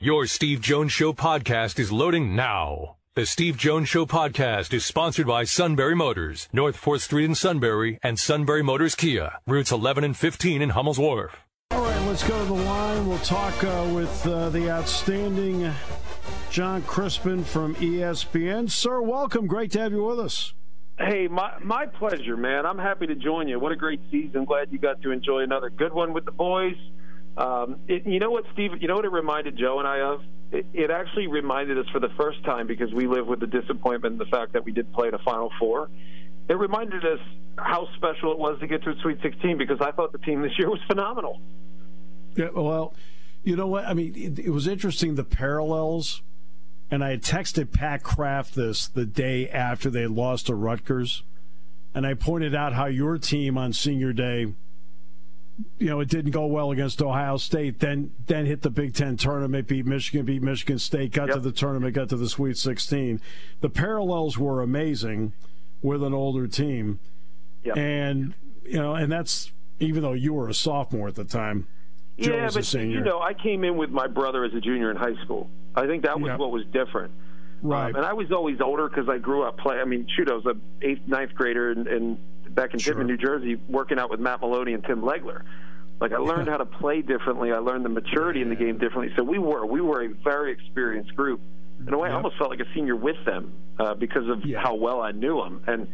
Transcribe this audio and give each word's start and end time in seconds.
Your 0.00 0.26
Steve 0.26 0.60
Jones 0.60 0.92
Show 0.92 1.12
podcast 1.12 1.80
is 1.80 1.90
loading 1.90 2.36
now. 2.36 2.98
The 3.16 3.26
Steve 3.26 3.56
Jones 3.56 3.88
Show 3.88 4.06
podcast 4.06 4.72
is 4.72 4.86
sponsored 4.86 5.26
by 5.26 5.42
Sunbury 5.42 5.96
Motors, 5.96 6.48
North 6.52 6.80
4th 6.80 7.00
Street 7.00 7.24
in 7.24 7.34
Sunbury, 7.34 7.98
and 8.00 8.16
Sunbury 8.16 8.62
Motors 8.62 8.94
Kia, 8.94 9.40
routes 9.44 9.72
11 9.72 10.04
and 10.04 10.16
15 10.16 10.62
in 10.62 10.68
Hummel's 10.70 11.00
Wharf. 11.00 11.44
All 11.72 11.82
right, 11.82 12.00
let's 12.06 12.22
go 12.22 12.38
to 12.38 12.44
the 12.44 12.52
line. 12.52 13.08
We'll 13.08 13.18
talk 13.18 13.64
uh, 13.64 13.90
with 13.92 14.24
uh, 14.24 14.50
the 14.50 14.70
outstanding 14.70 15.68
Jon 16.48 16.82
Crispin 16.82 17.42
from 17.42 17.74
ESPN. 17.74 18.70
Sir, 18.70 19.02
welcome. 19.02 19.48
Great 19.48 19.72
to 19.72 19.80
have 19.80 19.90
you 19.90 20.04
with 20.04 20.20
us. 20.20 20.54
Hey, 21.00 21.26
my 21.26 21.58
my 21.60 21.86
pleasure, 21.86 22.36
man. 22.36 22.66
I'm 22.66 22.78
happy 22.78 23.08
to 23.08 23.16
join 23.16 23.48
you. 23.48 23.58
What 23.58 23.72
a 23.72 23.76
great 23.76 24.00
season. 24.12 24.44
Glad 24.44 24.70
you 24.70 24.78
got 24.78 25.02
to 25.02 25.10
enjoy 25.10 25.40
another 25.40 25.70
good 25.70 25.92
one 25.92 26.12
with 26.12 26.24
the 26.24 26.30
boys. 26.30 26.76
Um, 27.38 27.76
it, 27.86 28.04
you 28.04 28.18
know 28.18 28.30
what, 28.30 28.44
Steve? 28.52 28.72
You 28.80 28.88
know 28.88 28.96
what 28.96 29.04
it 29.04 29.12
reminded 29.12 29.56
Joe 29.56 29.78
and 29.78 29.86
I 29.86 30.00
of? 30.00 30.22
It, 30.50 30.66
it 30.74 30.90
actually 30.90 31.28
reminded 31.28 31.78
us 31.78 31.86
for 31.92 32.00
the 32.00 32.08
first 32.18 32.42
time 32.44 32.66
because 32.66 32.92
we 32.92 33.06
live 33.06 33.28
with 33.28 33.38
the 33.38 33.46
disappointment 33.46 34.12
and 34.12 34.20
the 34.20 34.30
fact 34.30 34.54
that 34.54 34.64
we 34.64 34.72
didn't 34.72 34.92
play 34.92 35.06
in 35.08 35.14
a 35.14 35.18
Final 35.18 35.52
Four. 35.60 35.88
It 36.48 36.58
reminded 36.58 37.04
us 37.04 37.20
how 37.56 37.86
special 37.96 38.32
it 38.32 38.38
was 38.38 38.58
to 38.58 38.66
get 38.66 38.82
to 38.82 38.90
a 38.90 38.94
Sweet 39.02 39.18
16 39.22 39.56
because 39.56 39.80
I 39.80 39.92
thought 39.92 40.10
the 40.10 40.18
team 40.18 40.42
this 40.42 40.58
year 40.58 40.68
was 40.68 40.80
phenomenal. 40.88 41.40
Yeah, 42.34 42.48
well, 42.52 42.94
you 43.44 43.54
know 43.54 43.68
what? 43.68 43.84
I 43.84 43.94
mean, 43.94 44.14
it, 44.16 44.38
it 44.40 44.50
was 44.50 44.66
interesting 44.66 45.14
the 45.14 45.24
parallels. 45.24 46.22
And 46.90 47.04
I 47.04 47.10
had 47.10 47.22
texted 47.22 47.70
Pat 47.70 48.02
Kraft 48.02 48.54
this 48.54 48.88
the 48.88 49.04
day 49.04 49.48
after 49.48 49.90
they 49.90 50.06
lost 50.06 50.46
to 50.46 50.54
Rutgers. 50.54 51.22
And 51.94 52.06
I 52.06 52.14
pointed 52.14 52.54
out 52.54 52.72
how 52.72 52.86
your 52.86 53.18
team 53.18 53.58
on 53.58 53.72
senior 53.74 54.12
day 54.12 54.54
you 55.78 55.88
know, 55.88 56.00
it 56.00 56.08
didn't 56.08 56.30
go 56.30 56.46
well 56.46 56.70
against 56.70 57.02
Ohio 57.02 57.36
State. 57.36 57.80
Then, 57.80 58.12
then 58.26 58.46
hit 58.46 58.62
the 58.62 58.70
Big 58.70 58.94
Ten 58.94 59.16
tournament, 59.16 59.66
beat 59.68 59.86
Michigan, 59.86 60.24
beat 60.24 60.42
Michigan 60.42 60.78
State, 60.78 61.12
got 61.12 61.28
yep. 61.28 61.36
to 61.36 61.40
the 61.40 61.52
tournament, 61.52 61.94
got 61.94 62.08
to 62.10 62.16
the 62.16 62.28
Sweet 62.28 62.56
16. 62.56 63.20
The 63.60 63.70
parallels 63.70 64.38
were 64.38 64.62
amazing 64.62 65.32
with 65.82 66.02
an 66.02 66.14
older 66.14 66.46
team, 66.46 67.00
yep. 67.64 67.76
and 67.76 68.34
you 68.64 68.78
know, 68.78 68.94
and 68.94 69.10
that's 69.10 69.52
even 69.80 70.02
though 70.02 70.12
you 70.12 70.32
were 70.32 70.48
a 70.48 70.54
sophomore 70.54 71.08
at 71.08 71.14
the 71.14 71.24
time. 71.24 71.66
Joe 72.18 72.34
yeah, 72.34 72.50
but 72.52 72.74
you 72.74 73.00
know, 73.00 73.20
I 73.20 73.32
came 73.32 73.62
in 73.62 73.76
with 73.76 73.90
my 73.90 74.08
brother 74.08 74.44
as 74.44 74.52
a 74.52 74.60
junior 74.60 74.90
in 74.90 74.96
high 74.96 75.14
school. 75.22 75.48
I 75.76 75.86
think 75.86 76.02
that 76.02 76.18
was 76.18 76.30
yep. 76.30 76.40
what 76.40 76.50
was 76.50 76.64
different. 76.72 77.12
Right. 77.62 77.90
Um, 77.90 77.96
and 77.96 78.04
I 78.04 78.12
was 78.12 78.30
always 78.32 78.60
older 78.60 78.88
because 78.88 79.08
I 79.08 79.18
grew 79.18 79.44
up 79.44 79.58
play. 79.58 79.76
I 79.76 79.84
mean, 79.84 80.06
shoot, 80.16 80.28
I 80.30 80.34
was 80.34 80.46
a 80.46 80.54
eighth, 80.84 81.06
ninth 81.06 81.34
grader, 81.34 81.70
and, 81.70 81.86
and 81.86 82.18
back 82.58 82.74
in 82.74 82.80
sure. 82.80 83.02
New 83.04 83.16
Jersey, 83.16 83.56
working 83.68 83.98
out 83.98 84.10
with 84.10 84.20
Matt 84.20 84.40
Maloney 84.40 84.74
and 84.74 84.84
Tim 84.84 85.02
Legler. 85.02 85.42
Like 86.00 86.12
I 86.12 86.18
learned 86.18 86.48
how 86.48 86.58
to 86.58 86.66
play 86.66 87.02
differently. 87.02 87.52
I 87.52 87.58
learned 87.58 87.84
the 87.84 87.88
maturity 87.88 88.40
in 88.42 88.48
the 88.48 88.56
game 88.56 88.78
differently. 88.78 89.12
So 89.16 89.22
we 89.22 89.38
were 89.38 89.66
we 89.66 89.80
were 89.80 90.04
a 90.04 90.08
very 90.08 90.52
experienced 90.52 91.14
group. 91.16 91.40
In 91.86 91.92
a 91.92 91.98
way, 91.98 92.08
yep. 92.08 92.14
I 92.14 92.16
almost 92.16 92.36
felt 92.38 92.50
like 92.50 92.60
a 92.60 92.72
senior 92.74 92.96
with 92.96 93.24
them 93.24 93.52
uh, 93.78 93.94
because 93.94 94.28
of 94.28 94.44
yeah. 94.44 94.60
how 94.60 94.74
well 94.74 95.00
I 95.00 95.12
knew 95.12 95.40
them. 95.40 95.62
And 95.66 95.88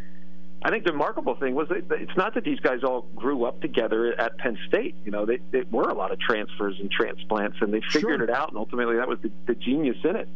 I 0.63 0.71
think 0.71 0.85
the 0.85 0.93
remarkable 0.93 1.35
thing 1.37 1.55
was 1.55 1.69
that 1.69 1.85
it's 1.91 2.17
not 2.17 2.35
that 2.35 2.45
these 2.45 2.61
guys 2.61 2.83
all 2.83 3.03
grew 3.15 3.45
up 3.45 3.61
together 3.61 4.19
at 4.19 4.39
Penn 4.39 4.57
State. 4.67 4.95
You 5.05 5.11
know, 5.11 5.27
they, 5.27 5.39
they 5.51 5.63
were 5.71 5.91
a 5.91 5.95
lot 5.95 6.11
of 6.11 6.19
transfers 6.21 6.77
and 6.81 6.91
transplants, 6.91 7.59
and 7.61 7.73
they 7.73 7.83
figured 7.83 8.21
sure. 8.21 8.25
it 8.25 8.31
out. 8.31 8.49
And 8.49 8.57
ultimately, 8.57 8.97
that 8.97 9.09
was 9.09 9.19
the, 9.21 9.31
the 9.47 9.55
genius 9.55 9.99
in 10.05 10.17
it. 10.17 10.29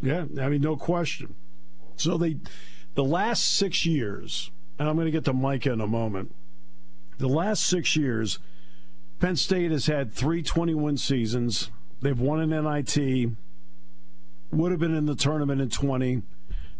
Yeah, 0.00 0.26
I 0.40 0.48
mean, 0.48 0.60
no 0.60 0.76
question. 0.76 1.34
So 1.96 2.16
they, 2.18 2.36
the 2.94 3.02
last 3.02 3.56
six 3.56 3.84
years, 3.84 4.52
and 4.78 4.88
I'm 4.88 4.94
going 4.94 5.06
to 5.06 5.12
get 5.12 5.24
to 5.24 5.32
Micah 5.32 5.72
in 5.72 5.80
a 5.80 5.86
moment. 5.86 6.34
The 7.18 7.28
last 7.28 7.66
six 7.66 7.96
years, 7.96 8.38
Penn 9.18 9.36
State 9.36 9.70
has 9.70 9.86
had 9.86 10.12
three 10.12 10.42
21 10.42 10.96
seasons. 10.98 11.70
They've 12.00 12.18
won 12.18 12.40
an 12.40 12.50
NIT, 12.50 13.30
would 14.52 14.70
have 14.70 14.80
been 14.80 14.94
in 14.94 15.06
the 15.06 15.16
tournament 15.16 15.60
in 15.60 15.68
20, 15.68 16.22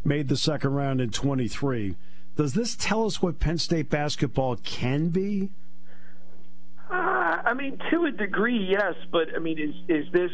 made 0.05 0.28
the 0.28 0.36
second 0.36 0.74
round 0.74 1.00
in 1.00 1.10
23. 1.10 1.96
Does 2.36 2.55
this 2.55 2.77
tell 2.77 3.05
us 3.05 3.20
what 3.20 3.40
Penn 3.40 3.58
State 3.58 3.90
basketball 3.90 4.56
can 4.56 5.08
be? 5.08 5.50
Uh, 6.89 6.94
I 6.94 7.52
mean, 7.55 7.78
to 7.90 8.05
a 8.05 8.12
degree, 8.12 8.68
yes. 8.70 8.94
But 9.11 9.34
I 9.34 9.40
mean, 9.40 9.58
is 9.58 9.74
is 9.89 10.12
this 10.12 10.30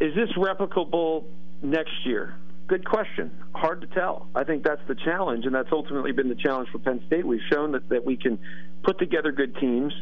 is 0.00 0.14
this 0.16 0.30
replicable 0.36 1.24
next 1.62 2.04
year? 2.04 2.34
Good 2.66 2.84
question. 2.84 3.30
Hard 3.54 3.80
to 3.82 3.86
tell. 3.86 4.26
I 4.34 4.42
think 4.42 4.64
that's 4.64 4.80
the 4.88 4.96
challenge, 4.96 5.46
and 5.46 5.54
that's 5.54 5.68
ultimately 5.70 6.12
been 6.12 6.28
the 6.28 6.34
challenge 6.34 6.68
for 6.70 6.78
Penn 6.78 7.02
State. 7.06 7.24
We've 7.24 7.40
shown 7.52 7.72
that, 7.72 7.88
that 7.90 8.04
we 8.04 8.16
can 8.16 8.38
put 8.82 8.98
together 8.98 9.30
good 9.30 9.56
teams. 9.56 9.92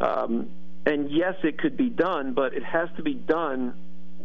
Um, 0.00 0.50
and 0.86 1.10
yes, 1.10 1.34
it 1.42 1.58
could 1.58 1.76
be 1.76 1.88
done, 1.88 2.32
but 2.32 2.54
it 2.54 2.62
has 2.64 2.88
to 2.96 3.02
be 3.02 3.14
done 3.14 3.74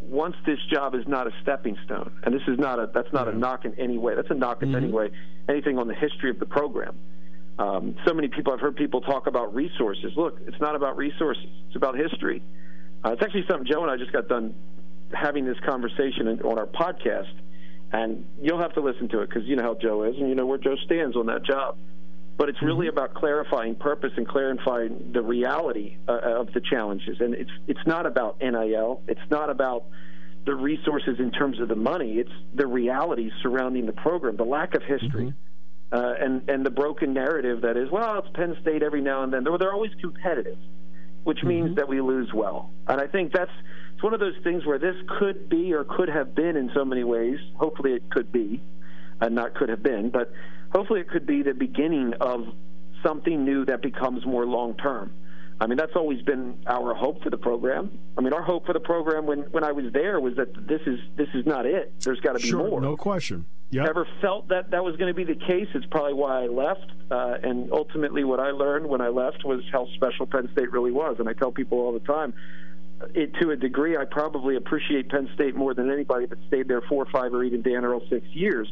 once 0.02 0.36
this 0.46 0.58
job 0.72 0.94
is 0.94 1.06
not 1.06 1.26
a 1.26 1.32
stepping 1.42 1.76
stone. 1.84 2.12
And 2.22 2.34
this 2.34 2.42
is 2.46 2.58
not 2.58 2.78
a 2.78 2.90
that's 2.92 3.12
not 3.12 3.28
a 3.28 3.36
knock 3.36 3.64
in 3.64 3.74
any 3.78 3.98
way. 3.98 4.14
That's 4.14 4.30
a 4.30 4.34
knock 4.34 4.62
in 4.62 4.68
mm-hmm. 4.68 4.76
any 4.76 4.92
way. 4.92 5.10
Anything 5.48 5.78
on 5.78 5.88
the 5.88 5.94
history 5.94 6.30
of 6.30 6.38
the 6.38 6.46
program. 6.46 6.96
Um, 7.58 7.96
so 8.06 8.14
many 8.14 8.28
people 8.28 8.52
I've 8.52 8.60
heard 8.60 8.76
people 8.76 9.00
talk 9.00 9.26
about 9.26 9.54
resources. 9.54 10.12
Look, 10.16 10.38
it's 10.46 10.60
not 10.60 10.76
about 10.76 10.96
resources. 10.96 11.46
It's 11.66 11.76
about 11.76 11.96
history. 11.96 12.42
Uh, 13.04 13.12
it's 13.12 13.22
actually 13.22 13.44
something 13.48 13.66
Joe 13.70 13.82
and 13.82 13.90
I 13.90 13.96
just 13.96 14.12
got 14.12 14.28
done 14.28 14.54
having 15.12 15.44
this 15.44 15.58
conversation 15.66 16.28
on 16.28 16.58
our 16.58 16.66
podcast 16.66 17.32
and 17.92 18.26
you'll 18.40 18.60
have 18.60 18.74
to 18.74 18.80
listen 18.80 19.08
to 19.08 19.20
it 19.20 19.28
because 19.28 19.44
you 19.44 19.56
know 19.56 19.62
how 19.62 19.74
Joe 19.74 20.04
is, 20.04 20.16
and 20.16 20.28
you 20.28 20.34
know 20.34 20.46
where 20.46 20.58
Joe 20.58 20.76
stands 20.84 21.16
on 21.16 21.26
that 21.26 21.44
job. 21.44 21.76
But 22.36 22.48
it's 22.48 22.62
really 22.62 22.86
mm-hmm. 22.86 22.98
about 22.98 23.14
clarifying 23.14 23.74
purpose 23.74 24.12
and 24.16 24.26
clarifying 24.26 25.10
the 25.12 25.22
reality 25.22 25.96
uh, 26.06 26.20
of 26.22 26.52
the 26.52 26.60
challenges. 26.60 27.16
And 27.20 27.34
it's 27.34 27.50
it's 27.66 27.86
not 27.86 28.06
about 28.06 28.40
NIL. 28.40 29.02
It's 29.08 29.30
not 29.30 29.50
about 29.50 29.84
the 30.44 30.54
resources 30.54 31.18
in 31.18 31.30
terms 31.30 31.60
of 31.60 31.68
the 31.68 31.76
money. 31.76 32.18
It's 32.18 32.32
the 32.54 32.66
realities 32.66 33.32
surrounding 33.42 33.86
the 33.86 33.92
program, 33.92 34.36
the 34.36 34.44
lack 34.44 34.74
of 34.74 34.82
history, 34.82 35.34
mm-hmm. 35.92 35.94
uh, 35.94 36.12
and 36.24 36.48
and 36.48 36.64
the 36.64 36.70
broken 36.70 37.12
narrative 37.12 37.62
that 37.62 37.76
is, 37.76 37.90
well, 37.90 38.18
it's 38.18 38.28
Penn 38.34 38.56
State 38.60 38.82
every 38.82 39.00
now 39.00 39.24
and 39.24 39.32
then. 39.32 39.44
They're, 39.44 39.58
they're 39.58 39.74
always 39.74 39.92
competitive, 40.00 40.58
which 41.24 41.38
mm-hmm. 41.38 41.48
means 41.48 41.76
that 41.76 41.88
we 41.88 42.00
lose 42.00 42.30
well. 42.32 42.70
And 42.86 43.00
I 43.00 43.08
think 43.08 43.32
that's 43.32 43.50
it's 43.98 44.04
one 44.04 44.14
of 44.14 44.20
those 44.20 44.36
things 44.44 44.64
where 44.64 44.78
this 44.78 44.94
could 45.18 45.48
be 45.48 45.74
or 45.74 45.82
could 45.82 46.08
have 46.08 46.32
been 46.32 46.56
in 46.56 46.70
so 46.72 46.84
many 46.84 47.02
ways. 47.02 47.36
Hopefully, 47.56 47.94
it 47.94 48.08
could 48.10 48.30
be, 48.30 48.62
and 49.20 49.34
not 49.34 49.56
could 49.56 49.70
have 49.70 49.82
been, 49.82 50.10
but 50.10 50.30
hopefully, 50.72 51.00
it 51.00 51.08
could 51.08 51.26
be 51.26 51.42
the 51.42 51.52
beginning 51.52 52.14
of 52.20 52.46
something 53.04 53.44
new 53.44 53.64
that 53.64 53.82
becomes 53.82 54.24
more 54.24 54.46
long 54.46 54.76
term. 54.76 55.12
I 55.60 55.66
mean, 55.66 55.76
that's 55.76 55.96
always 55.96 56.22
been 56.22 56.62
our 56.68 56.94
hope 56.94 57.24
for 57.24 57.30
the 57.30 57.38
program. 57.38 57.98
I 58.16 58.20
mean, 58.20 58.32
our 58.32 58.42
hope 58.42 58.66
for 58.66 58.72
the 58.72 58.78
program 58.78 59.26
when, 59.26 59.40
when 59.50 59.64
I 59.64 59.72
was 59.72 59.86
there 59.92 60.20
was 60.20 60.36
that 60.36 60.54
this 60.68 60.80
is 60.86 61.00
this 61.16 61.26
is 61.34 61.44
not 61.44 61.66
it. 61.66 61.92
There's 61.98 62.20
got 62.20 62.34
to 62.34 62.38
be 62.38 62.50
sure, 62.50 62.68
more. 62.68 62.80
No 62.80 62.96
question. 62.96 63.46
Yep. 63.70 63.84
Never 63.84 64.06
felt 64.22 64.48
that 64.50 64.70
that 64.70 64.84
was 64.84 64.94
going 64.94 65.08
to 65.08 65.14
be 65.14 65.24
the 65.24 65.34
case. 65.44 65.66
It's 65.74 65.86
probably 65.86 66.14
why 66.14 66.44
I 66.44 66.46
left. 66.46 66.86
Uh, 67.10 67.34
and 67.42 67.72
ultimately, 67.72 68.22
what 68.22 68.38
I 68.38 68.52
learned 68.52 68.86
when 68.86 69.00
I 69.00 69.08
left 69.08 69.44
was 69.44 69.64
how 69.72 69.88
special 69.96 70.24
Penn 70.24 70.48
State 70.52 70.70
really 70.70 70.92
was. 70.92 71.16
And 71.18 71.28
I 71.28 71.32
tell 71.32 71.50
people 71.50 71.78
all 71.78 71.92
the 71.92 72.06
time, 72.06 72.32
it, 73.14 73.34
to 73.40 73.50
a 73.50 73.56
degree, 73.56 73.96
I 73.96 74.04
probably 74.04 74.56
appreciate 74.56 75.08
Penn 75.08 75.30
State 75.34 75.54
more 75.54 75.74
than 75.74 75.90
anybody 75.90 76.26
that 76.26 76.38
stayed 76.48 76.68
there 76.68 76.82
four, 76.82 77.06
five, 77.06 77.32
or 77.32 77.44
even 77.44 77.62
Dan 77.62 77.84
Earl 77.84 78.02
six 78.08 78.26
years 78.28 78.68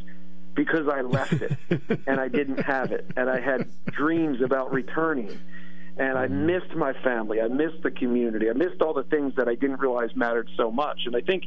because 0.55 0.89
I 0.89 1.03
left 1.03 1.35
it 1.35 1.53
and 2.07 2.19
I 2.19 2.29
didn't 2.29 2.61
have 2.61 2.91
it, 2.91 3.07
and 3.17 3.31
I 3.31 3.41
had 3.41 3.69
dreams 3.87 4.41
about 4.43 4.73
returning, 4.73 5.39
and 5.97 6.19
I 6.19 6.27
mm-hmm. 6.27 6.47
missed 6.47 6.75
my 6.75 6.93
family, 7.05 7.41
I 7.41 7.49
missed 7.49 7.83
the 7.83 7.91
community, 7.91 8.49
I 8.51 8.55
missed 8.55 8.81
all 8.81 8.95
the 8.95 9.05
things 9.05 9.35
that 9.37 9.49
I 9.49 9.55
didn't 9.55 9.81
realize 9.81 10.11
mattered 10.17 10.49
so 10.57 10.71
much. 10.71 11.01
And 11.07 11.15
I 11.15 11.21
think 11.21 11.45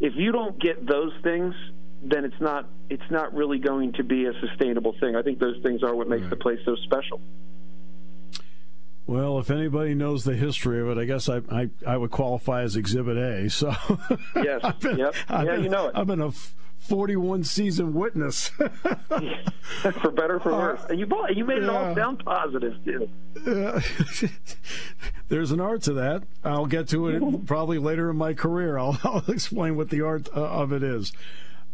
if 0.00 0.14
you 0.16 0.32
don't 0.32 0.58
get 0.58 0.86
those 0.86 1.12
things, 1.22 1.54
then 2.02 2.24
it's 2.24 2.40
not 2.40 2.66
it's 2.88 3.10
not 3.10 3.34
really 3.34 3.58
going 3.58 3.92
to 3.92 4.02
be 4.02 4.24
a 4.24 4.32
sustainable 4.40 4.94
thing. 4.98 5.14
I 5.14 5.22
think 5.22 5.38
those 5.38 5.62
things 5.62 5.82
are 5.82 5.94
what 5.94 6.08
makes 6.08 6.22
right. 6.22 6.30
the 6.30 6.36
place 6.36 6.58
so 6.64 6.74
special. 6.76 7.20
Well, 9.10 9.40
if 9.40 9.50
anybody 9.50 9.96
knows 9.96 10.22
the 10.22 10.36
history 10.36 10.80
of 10.80 10.96
it, 10.96 10.96
I 10.96 11.04
guess 11.04 11.28
I 11.28 11.38
I, 11.50 11.68
I 11.84 11.96
would 11.96 12.12
qualify 12.12 12.62
as 12.62 12.76
Exhibit 12.76 13.16
A. 13.16 13.50
So 13.50 13.74
yes, 14.36 14.62
been, 14.78 14.98
yep, 14.98 15.16
I've 15.28 15.46
yeah, 15.46 15.54
been, 15.56 15.64
you 15.64 15.68
know 15.68 15.88
it. 15.88 15.96
I've 15.96 16.06
been 16.06 16.20
a 16.20 16.30
41 16.78 17.42
season 17.42 17.92
witness. 17.92 18.50
for 20.00 20.12
better 20.12 20.38
for 20.38 20.52
worse, 20.52 20.82
and 20.88 21.00
you 21.00 21.06
bought, 21.06 21.34
you 21.34 21.44
made 21.44 21.60
it 21.60 21.68
all 21.68 21.92
sound 21.92 22.24
positive 22.24 22.76
too. 22.84 23.10
Uh, 23.44 23.80
there's 25.28 25.50
an 25.50 25.60
art 25.60 25.82
to 25.82 25.92
that. 25.94 26.22
I'll 26.44 26.66
get 26.66 26.86
to 26.90 27.08
it 27.08 27.46
probably 27.46 27.78
later 27.78 28.10
in 28.10 28.16
my 28.16 28.32
career. 28.32 28.78
I'll, 28.78 28.96
I'll 29.02 29.24
explain 29.26 29.74
what 29.74 29.90
the 29.90 30.02
art 30.02 30.28
uh, 30.36 30.40
of 30.40 30.72
it 30.72 30.84
is. 30.84 31.12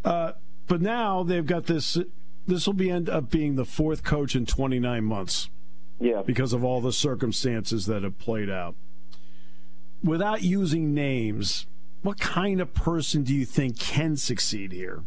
Uh, 0.03 0.31
but 0.65 0.81
now 0.81 1.21
they've 1.21 1.45
got 1.45 1.67
this. 1.67 1.99
This 2.47 2.65
will 2.65 2.73
be 2.73 2.89
end 2.89 3.11
up 3.11 3.29
being 3.29 3.57
the 3.57 3.65
fourth 3.65 4.03
coach 4.03 4.35
in 4.35 4.47
29 4.47 5.03
months. 5.03 5.51
Yeah. 5.99 6.21
Because 6.25 6.53
of 6.53 6.63
all 6.63 6.81
the 6.81 6.91
circumstances 6.91 7.85
that 7.87 8.03
have 8.03 8.17
played 8.19 8.49
out. 8.49 8.75
Without 10.03 10.43
using 10.43 10.93
names, 10.93 11.65
what 12.03 12.19
kind 12.19 12.61
of 12.61 12.73
person 12.73 13.23
do 13.23 13.33
you 13.33 13.45
think 13.45 13.79
can 13.79 14.15
succeed 14.15 14.71
here? 14.71 15.03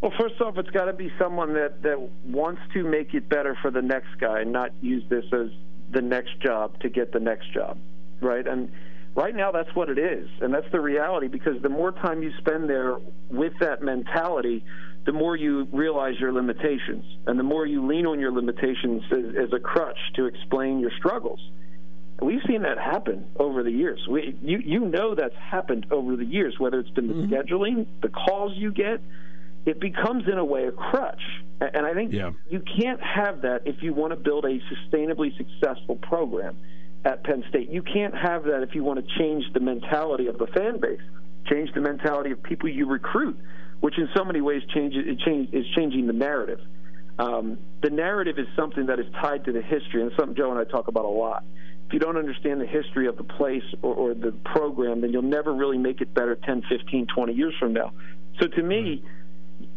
Well, 0.00 0.12
first 0.18 0.40
off, 0.40 0.58
it's 0.58 0.70
got 0.70 0.86
to 0.86 0.92
be 0.92 1.12
someone 1.18 1.54
that, 1.54 1.82
that 1.82 2.00
wants 2.24 2.60
to 2.74 2.82
make 2.82 3.14
it 3.14 3.28
better 3.28 3.56
for 3.62 3.70
the 3.70 3.82
next 3.82 4.08
guy, 4.20 4.40
and 4.40 4.52
not 4.52 4.70
use 4.80 5.04
this 5.08 5.24
as 5.32 5.48
the 5.92 6.00
next 6.00 6.40
job 6.40 6.80
to 6.80 6.88
get 6.88 7.12
the 7.12 7.20
next 7.20 7.52
job, 7.52 7.78
right? 8.20 8.46
And 8.46 8.72
Right 9.14 9.36
now, 9.36 9.52
that's 9.52 9.74
what 9.74 9.90
it 9.90 9.98
is, 9.98 10.28
and 10.40 10.54
that's 10.54 10.70
the 10.72 10.80
reality. 10.80 11.28
Because 11.28 11.60
the 11.60 11.68
more 11.68 11.92
time 11.92 12.22
you 12.22 12.32
spend 12.38 12.68
there 12.68 12.96
with 13.30 13.52
that 13.60 13.82
mentality, 13.82 14.64
the 15.04 15.12
more 15.12 15.36
you 15.36 15.68
realize 15.70 16.14
your 16.18 16.32
limitations, 16.32 17.04
and 17.26 17.38
the 17.38 17.42
more 17.42 17.66
you 17.66 17.86
lean 17.86 18.06
on 18.06 18.20
your 18.20 18.32
limitations 18.32 19.02
as, 19.10 19.44
as 19.44 19.52
a 19.52 19.60
crutch 19.60 19.98
to 20.14 20.26
explain 20.26 20.80
your 20.80 20.92
struggles. 20.96 21.40
We've 22.22 22.40
seen 22.46 22.62
that 22.62 22.78
happen 22.78 23.26
over 23.36 23.62
the 23.62 23.70
years. 23.70 24.00
We, 24.08 24.36
you, 24.40 24.58
you 24.64 24.80
know 24.80 25.14
that's 25.14 25.34
happened 25.34 25.86
over 25.90 26.16
the 26.16 26.24
years, 26.24 26.54
whether 26.58 26.78
it's 26.78 26.90
been 26.90 27.08
the 27.08 27.14
mm-hmm. 27.14 27.34
scheduling, 27.34 27.86
the 28.00 28.08
calls 28.08 28.52
you 28.56 28.72
get, 28.72 29.00
it 29.66 29.80
becomes 29.80 30.24
in 30.30 30.38
a 30.38 30.44
way 30.44 30.66
a 30.66 30.72
crutch. 30.72 31.20
And 31.60 31.84
I 31.84 31.94
think 31.94 32.12
yeah. 32.12 32.30
you 32.48 32.60
can't 32.60 33.00
have 33.00 33.42
that 33.42 33.62
if 33.66 33.82
you 33.82 33.92
want 33.92 34.12
to 34.12 34.16
build 34.16 34.44
a 34.44 34.58
sustainably 34.72 35.36
successful 35.36 35.96
program 35.96 36.56
at 37.04 37.24
Penn 37.24 37.44
State. 37.48 37.70
You 37.70 37.82
can't 37.82 38.14
have 38.14 38.44
that 38.44 38.62
if 38.62 38.74
you 38.74 38.84
want 38.84 39.04
to 39.04 39.18
change 39.18 39.44
the 39.52 39.60
mentality 39.60 40.26
of 40.26 40.38
the 40.38 40.46
fan 40.48 40.80
base, 40.80 41.00
change 41.50 41.70
the 41.74 41.80
mentality 41.80 42.30
of 42.30 42.42
people 42.42 42.68
you 42.68 42.86
recruit, 42.86 43.38
which 43.80 43.98
in 43.98 44.08
so 44.14 44.24
many 44.24 44.40
ways 44.40 44.62
changes 44.72 45.04
it 45.06 45.18
change, 45.20 45.52
is 45.52 45.66
changing 45.74 46.06
the 46.06 46.12
narrative. 46.12 46.60
Um, 47.18 47.58
the 47.82 47.90
narrative 47.90 48.38
is 48.38 48.46
something 48.56 48.86
that 48.86 48.98
is 48.98 49.06
tied 49.20 49.44
to 49.44 49.52
the 49.52 49.62
history, 49.62 50.02
and 50.02 50.12
something 50.16 50.34
Joe 50.36 50.50
and 50.50 50.58
I 50.58 50.64
talk 50.64 50.88
about 50.88 51.04
a 51.04 51.08
lot. 51.08 51.44
If 51.86 51.92
you 51.92 51.98
don't 51.98 52.16
understand 52.16 52.60
the 52.60 52.66
history 52.66 53.06
of 53.06 53.16
the 53.16 53.24
place 53.24 53.64
or, 53.82 53.94
or 53.94 54.14
the 54.14 54.32
program, 54.44 55.02
then 55.02 55.12
you'll 55.12 55.22
never 55.22 55.52
really 55.52 55.76
make 55.76 56.00
it 56.00 56.14
better 56.14 56.36
10, 56.36 56.62
15, 56.68 57.06
20 57.14 57.32
years 57.34 57.54
from 57.58 57.74
now. 57.74 57.92
So 58.40 58.46
to 58.46 58.62
me, 58.62 59.04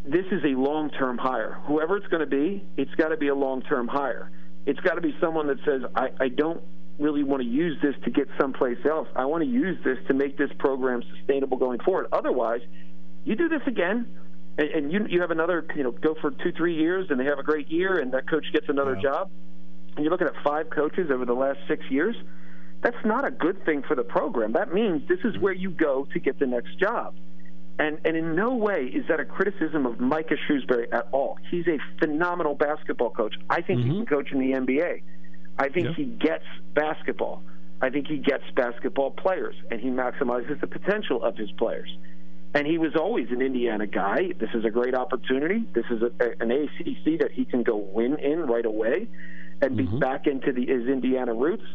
this 0.05 0.25
is 0.31 0.43
a 0.43 0.55
long 0.57 0.91
term 0.91 1.17
hire. 1.17 1.59
Whoever 1.65 1.97
it's 1.97 2.07
going 2.07 2.21
to 2.21 2.25
be, 2.25 2.63
it's 2.77 2.93
got 2.95 3.09
to 3.09 3.17
be 3.17 3.27
a 3.27 3.35
long 3.35 3.63
term 3.63 3.87
hire. 3.87 4.31
It's 4.65 4.79
got 4.79 4.95
to 4.95 5.01
be 5.01 5.15
someone 5.19 5.47
that 5.47 5.57
says, 5.65 5.81
I, 5.95 6.09
I 6.19 6.27
don't 6.29 6.63
really 6.99 7.23
want 7.23 7.41
to 7.43 7.47
use 7.47 7.77
this 7.81 7.95
to 8.03 8.11
get 8.11 8.27
someplace 8.39 8.77
else. 8.85 9.07
I 9.15 9.25
want 9.25 9.43
to 9.43 9.49
use 9.49 9.77
this 9.83 9.97
to 10.07 10.13
make 10.13 10.37
this 10.37 10.49
program 10.59 11.03
sustainable 11.17 11.57
going 11.57 11.79
forward. 11.79 12.07
Otherwise, 12.11 12.61
you 13.25 13.35
do 13.35 13.49
this 13.49 13.61
again, 13.67 14.07
and, 14.57 14.69
and 14.69 14.91
you 14.91 15.05
you 15.09 15.21
have 15.21 15.31
another 15.31 15.65
you 15.75 15.83
know 15.83 15.91
go 15.91 16.15
for 16.21 16.31
two 16.31 16.51
three 16.51 16.75
years, 16.75 17.07
and 17.09 17.19
they 17.19 17.25
have 17.25 17.39
a 17.39 17.43
great 17.43 17.69
year, 17.69 17.99
and 17.99 18.13
that 18.13 18.29
coach 18.29 18.45
gets 18.53 18.69
another 18.69 18.95
yeah. 18.95 19.01
job, 19.01 19.31
and 19.95 20.03
you're 20.03 20.11
looking 20.11 20.27
at 20.27 20.35
five 20.43 20.69
coaches 20.69 21.09
over 21.11 21.25
the 21.25 21.33
last 21.33 21.59
six 21.67 21.83
years. 21.89 22.15
That's 22.81 23.03
not 23.03 23.25
a 23.25 23.31
good 23.31 23.65
thing 23.65 23.81
for 23.87 23.95
the 23.95 24.03
program. 24.03 24.53
That 24.53 24.73
means 24.73 25.07
this 25.07 25.19
is 25.23 25.37
where 25.39 25.53
you 25.53 25.71
go 25.71 26.07
to 26.13 26.19
get 26.19 26.37
the 26.37 26.45
next 26.45 26.77
job. 26.77 27.15
And, 27.77 27.99
and 28.05 28.15
in 28.15 28.35
no 28.35 28.53
way 28.53 28.85
is 28.85 29.05
that 29.09 29.19
a 29.19 29.25
criticism 29.25 29.85
of 29.85 29.99
Micah 29.99 30.35
Shrewsberry 30.47 30.85
at 30.93 31.07
all. 31.11 31.37
He's 31.51 31.67
a 31.67 31.77
phenomenal 31.99 32.55
basketball 32.55 33.09
coach. 33.09 33.35
I 33.49 33.61
think 33.61 33.79
mm-hmm. 33.79 33.89
he 33.89 33.97
can 33.97 34.05
coach 34.05 34.31
in 34.31 34.39
the 34.39 34.51
NBA. 34.51 35.01
I 35.57 35.69
think 35.69 35.95
he 35.95 36.05
gets 36.05 36.45
basketball. 36.73 37.43
I 37.81 37.89
think 37.89 38.07
he 38.07 38.17
gets 38.17 38.43
basketball 38.55 39.11
players, 39.11 39.55
and 39.69 39.79
he 39.79 39.89
maximizes 39.89 40.59
the 40.59 40.67
potential 40.67 41.23
of 41.23 41.37
his 41.37 41.51
players. 41.51 41.89
And 42.53 42.65
he 42.65 42.77
was 42.77 42.95
always 42.95 43.29
an 43.31 43.41
Indiana 43.41 43.85
guy. 43.85 44.31
This 44.39 44.49
is 44.53 44.63
a 44.63 44.69
great 44.69 44.95
opportunity. 44.95 45.65
This 45.73 45.85
is 45.91 46.01
a, 46.01 46.41
an 46.41 46.51
ACC 46.51 47.19
that 47.19 47.31
he 47.33 47.43
can 47.43 47.63
go 47.63 47.75
win 47.75 48.17
in 48.17 48.47
right 48.47 48.65
away 48.65 49.07
and 49.61 49.77
mm-hmm. 49.77 49.95
be 49.95 49.99
back 49.99 50.25
into 50.25 50.53
the, 50.53 50.65
his 50.65 50.87
Indiana 50.87 51.33
roots. 51.33 51.65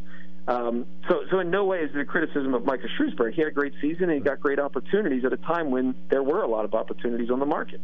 Um, 0.48 0.86
so, 1.06 1.20
so 1.30 1.40
in 1.40 1.50
no 1.50 1.66
way 1.66 1.80
is 1.80 1.90
it 1.94 2.00
a 2.00 2.04
criticism 2.06 2.54
of 2.54 2.64
Micah 2.64 2.88
Shrewsberry. 2.98 3.34
He 3.34 3.42
had 3.42 3.48
a 3.48 3.54
great 3.54 3.74
season 3.80 4.04
and 4.04 4.14
he 4.14 4.20
got 4.20 4.40
great 4.40 4.58
opportunities 4.58 5.24
at 5.24 5.34
a 5.34 5.36
time 5.36 5.70
when 5.70 5.94
there 6.08 6.22
were 6.22 6.42
a 6.42 6.48
lot 6.48 6.64
of 6.64 6.74
opportunities 6.74 7.30
on 7.30 7.40
the 7.40 7.46
market. 7.46 7.80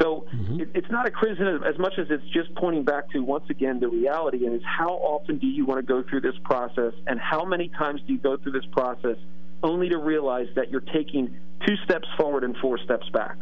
So 0.00 0.26
mm-hmm. 0.34 0.60
it, 0.60 0.70
it's 0.74 0.90
not 0.90 1.06
a 1.06 1.10
criticism 1.10 1.62
as 1.64 1.78
much 1.78 1.94
as 1.98 2.06
it's 2.10 2.24
just 2.32 2.54
pointing 2.56 2.84
back 2.84 3.10
to 3.10 3.20
once 3.20 3.44
again 3.48 3.80
the 3.80 3.88
reality 3.88 4.46
and 4.46 4.54
is 4.54 4.62
how 4.64 4.90
often 4.90 5.38
do 5.38 5.46
you 5.46 5.64
want 5.64 5.78
to 5.78 5.86
go 5.86 6.02
through 6.08 6.22
this 6.22 6.34
process 6.44 6.92
and 7.06 7.20
how 7.20 7.44
many 7.44 7.68
times 7.68 8.00
do 8.06 8.12
you 8.12 8.18
go 8.18 8.36
through 8.36 8.52
this 8.52 8.66
process 8.72 9.16
only 9.62 9.88
to 9.88 9.98
realize 9.98 10.48
that 10.56 10.70
you're 10.70 10.80
taking 10.80 11.36
two 11.66 11.76
steps 11.84 12.08
forward 12.18 12.44
and 12.44 12.56
four 12.58 12.78
steps 12.78 13.08
back 13.10 13.38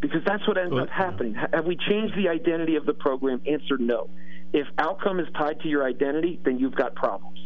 because 0.00 0.20
that's 0.26 0.46
what 0.46 0.58
ends 0.58 0.74
well, 0.74 0.82
up 0.82 0.90
happening. 0.90 1.34
Yeah. 1.34 1.46
Have 1.54 1.64
we 1.64 1.76
changed 1.76 2.14
the 2.16 2.28
identity 2.28 2.76
of 2.76 2.84
the 2.84 2.92
program? 2.92 3.40
Answer 3.46 3.78
no. 3.78 4.10
If 4.52 4.66
outcome 4.76 5.20
is 5.20 5.28
tied 5.38 5.60
to 5.60 5.68
your 5.68 5.86
identity, 5.86 6.38
then 6.44 6.58
you've 6.58 6.74
got 6.74 6.94
problems. 6.94 7.38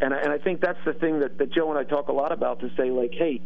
And 0.00 0.12
I, 0.12 0.18
and 0.18 0.30
I 0.30 0.38
think 0.38 0.60
that's 0.60 0.78
the 0.84 0.92
thing 0.92 1.20
that, 1.20 1.38
that 1.38 1.52
Joe 1.52 1.70
and 1.70 1.78
I 1.78 1.84
talk 1.84 2.08
a 2.08 2.12
lot 2.12 2.30
about 2.30 2.60
to 2.60 2.70
say, 2.76 2.90
like, 2.90 3.12
hey, 3.12 3.40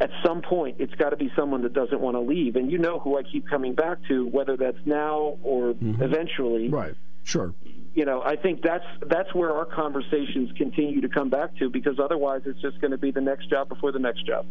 at 0.00 0.10
some 0.24 0.42
point, 0.42 0.76
it's 0.78 0.94
got 0.94 1.10
to 1.10 1.16
be 1.16 1.30
someone 1.36 1.62
that 1.62 1.72
doesn't 1.72 2.00
want 2.00 2.16
to 2.16 2.20
leave. 2.20 2.56
And 2.56 2.70
you 2.70 2.78
know 2.78 3.00
who 3.00 3.18
I 3.18 3.22
keep 3.22 3.48
coming 3.48 3.74
back 3.74 3.98
to, 4.08 4.26
whether 4.28 4.56
that's 4.56 4.78
now 4.84 5.38
or 5.42 5.74
mm-hmm. 5.74 6.02
eventually. 6.02 6.68
Right. 6.68 6.94
Sure. 7.24 7.54
You 7.94 8.04
know, 8.04 8.22
I 8.22 8.36
think 8.36 8.62
that's 8.62 8.84
that's 9.08 9.34
where 9.34 9.52
our 9.52 9.64
conversations 9.64 10.50
continue 10.56 11.00
to 11.00 11.08
come 11.08 11.30
back 11.30 11.56
to 11.56 11.70
because 11.70 11.98
otherwise 11.98 12.42
it's 12.44 12.60
just 12.60 12.80
going 12.80 12.90
to 12.90 12.98
be 12.98 13.10
the 13.10 13.20
next 13.20 13.48
job 13.48 13.68
before 13.68 13.92
the 13.92 13.98
next 13.98 14.26
job. 14.26 14.46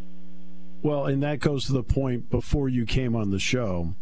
Well, 0.82 1.06
and 1.06 1.22
that 1.22 1.40
goes 1.40 1.66
to 1.66 1.72
the 1.72 1.82
point 1.82 2.30
before 2.30 2.68
you 2.68 2.84
came 2.84 3.14
on 3.14 3.30
the 3.30 3.38
show. 3.38 3.94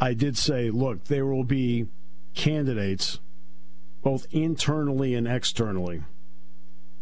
I 0.00 0.14
did 0.14 0.36
say, 0.36 0.70
look, 0.70 1.04
there 1.04 1.26
will 1.26 1.44
be 1.44 1.88
candidates 2.34 3.20
both 4.02 4.26
internally 4.30 5.14
and 5.14 5.26
externally. 5.26 6.02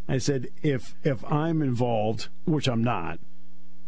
I 0.09 0.19
said, 0.19 0.49
if 0.63 0.95
if 1.03 1.25
I'm 1.31 1.63
involved, 1.63 2.29
which 2.45 2.69
I'm 2.69 2.83
not, 2.83 3.19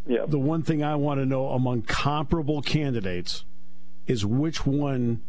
yeah. 0.07 0.27
the 0.27 0.39
one 0.39 0.63
thing 0.63 0.83
I 0.83 0.97
want 0.97 1.21
to 1.21 1.27
know 1.27 1.49
among 1.51 1.83
comparable 1.83 2.63
candidates 2.63 3.45
is 4.07 4.27
which 4.27 4.67
one 4.67 5.23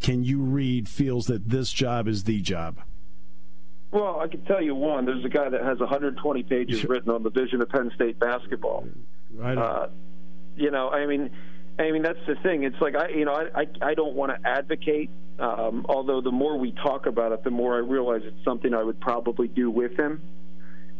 can 0.00 0.22
you 0.22 0.40
read 0.40 0.88
feels 0.88 1.26
that 1.26 1.48
this 1.48 1.72
job 1.72 2.06
is 2.06 2.24
the 2.24 2.40
job. 2.40 2.80
Well, 3.90 4.20
I 4.20 4.28
can 4.28 4.44
tell 4.44 4.62
you 4.62 4.74
one. 4.74 5.06
There's 5.06 5.24
a 5.24 5.30
guy 5.30 5.48
that 5.48 5.62
has 5.62 5.78
120 5.78 6.42
pages 6.42 6.84
written 6.88 7.10
on 7.10 7.22
the 7.22 7.30
vision 7.30 7.62
of 7.62 7.68
Penn 7.70 7.90
State 7.94 8.18
basketball. 8.18 8.86
Right. 9.32 9.56
Uh, 9.56 9.88
you 10.56 10.70
know, 10.70 10.90
I 10.90 11.06
mean, 11.06 11.30
I 11.78 11.90
mean 11.92 12.02
that's 12.02 12.18
the 12.26 12.34
thing. 12.42 12.64
It's 12.64 12.80
like 12.80 12.96
I, 12.96 13.08
you 13.10 13.24
know, 13.24 13.32
I 13.32 13.60
I, 13.60 13.90
I 13.90 13.94
don't 13.94 14.14
want 14.14 14.32
to 14.32 14.48
advocate. 14.48 15.10
Um, 15.38 15.86
although 15.88 16.20
the 16.20 16.32
more 16.32 16.58
we 16.58 16.72
talk 16.72 17.06
about 17.06 17.30
it, 17.32 17.44
the 17.44 17.50
more 17.50 17.76
I 17.76 17.78
realize 17.78 18.22
it's 18.24 18.44
something 18.44 18.74
I 18.74 18.82
would 18.82 19.00
probably 19.00 19.46
do 19.46 19.70
with 19.70 19.98
him. 19.98 20.20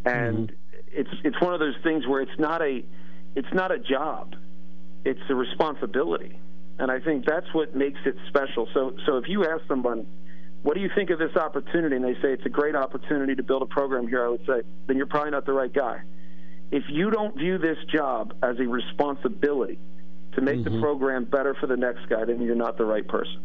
And 0.05 0.49
mm-hmm. 0.49 0.89
it's 0.93 1.11
it's 1.25 1.41
one 1.41 1.55
of 1.55 1.61
those 1.61 1.75
things 1.83 2.07
where 2.07 2.21
it's 2.21 2.39
not 2.39 2.63
a 2.63 2.85
it's 3.35 3.53
not 3.53 3.73
a 3.73 3.79
job. 3.79 4.35
It's 5.05 5.21
a 5.29 5.35
responsibility. 5.35 6.39
And 6.79 6.93
I 6.93 7.01
think 7.01 7.25
that's 7.27 7.53
what 7.53 7.75
makes 7.75 7.99
it 8.07 8.15
special. 8.29 8.69
So 8.73 8.95
so 9.07 9.17
if 9.17 9.29
you 9.29 9.45
ask 9.45 9.67
someone, 9.67 10.07
what 10.63 10.75
do 10.75 10.81
you 10.81 10.91
think 10.95 11.11
of 11.11 11.19
this 11.19 11.37
opportunity? 11.37 11.97
And 11.97 12.05
they 12.05 12.15
say 12.15 12.33
it's 12.33 12.47
a 12.47 12.51
great 12.51 12.77
opportunity 12.77 13.35
to 13.35 13.43
build 13.43 13.63
a 13.63 13.67
program 13.67 14.07
here, 14.07 14.25
I 14.25 14.29
would 14.29 14.47
say, 14.47 14.63
then 14.87 14.97
you're 14.97 15.07
probably 15.07 15.31
not 15.31 15.47
the 15.47 15.53
right 15.53 15.73
guy. 15.73 16.03
If 16.71 16.85
you 16.89 17.11
don't 17.11 17.37
view 17.37 17.59
this 17.59 17.79
job 17.93 18.35
as 18.43 18.59
a 18.59 18.67
responsibility, 18.69 19.79
to 20.35 20.41
make 20.41 20.57
mm-hmm. 20.57 20.75
the 20.75 20.81
program 20.81 21.25
better 21.25 21.55
for 21.61 21.67
the 21.67 21.77
next 21.77 22.09
guy, 22.09 22.25
then 22.25 22.43
you're 22.43 22.55
not 22.55 22.79
the 22.79 22.85
right 22.85 23.07
person. 23.07 23.41